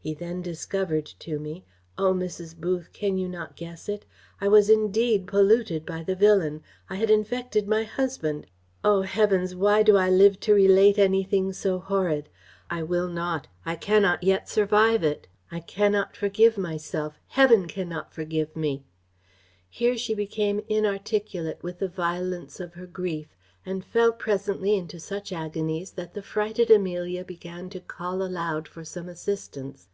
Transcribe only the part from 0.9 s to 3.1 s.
to me O Mrs. Booth!